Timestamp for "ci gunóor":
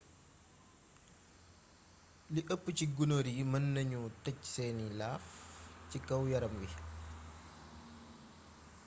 2.77-3.27